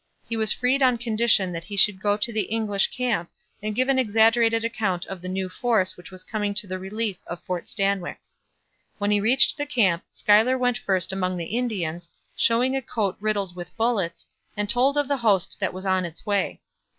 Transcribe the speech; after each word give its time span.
He 0.27 0.35
was 0.35 0.51
freed 0.51 0.81
on 0.81 0.97
condition 0.97 1.51
that 1.51 1.65
he 1.65 1.77
should 1.77 2.01
go 2.01 2.17
to 2.17 2.33
the 2.33 2.49
English 2.51 2.87
camp 2.87 3.29
and 3.61 3.75
give 3.75 3.87
an 3.87 3.99
exaggerated 3.99 4.65
account 4.65 5.05
of 5.05 5.21
the 5.21 5.29
new 5.29 5.47
force 5.47 5.95
which 5.95 6.09
was 6.09 6.23
coming 6.23 6.55
to 6.55 6.65
the 6.65 6.79
relief 6.79 7.17
of 7.27 7.39
Fort 7.43 7.67
Stanwix. 7.69 8.35
When 8.97 9.11
he 9.11 9.19
reached 9.19 9.57
the 9.57 9.67
camp 9.67 10.03
Schuyler 10.09 10.57
went 10.57 10.79
first 10.79 11.13
among 11.13 11.37
the 11.37 11.55
Indians, 11.55 12.09
showing 12.35 12.75
a 12.75 12.81
coat 12.81 13.15
riddled 13.19 13.55
with 13.55 13.77
bullets, 13.77 14.27
and 14.57 14.67
told 14.67 14.97
of 14.97 15.07
the 15.07 15.17
host 15.17 15.59
that 15.59 15.71
was 15.71 15.85
on 15.85 16.03
its 16.03 16.25
way. 16.25 16.61